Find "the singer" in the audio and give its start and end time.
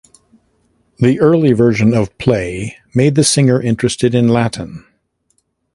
3.13-3.61